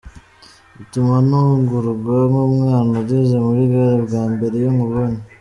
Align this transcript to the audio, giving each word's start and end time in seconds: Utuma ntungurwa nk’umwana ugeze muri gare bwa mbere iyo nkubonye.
Utuma 0.81 1.15
ntungurwa 1.27 2.17
nk’umwana 2.29 2.93
ugeze 3.01 3.35
muri 3.45 3.61
gare 3.71 3.95
bwa 4.05 4.23
mbere 4.33 4.53
iyo 4.59 4.69
nkubonye. 4.75 5.21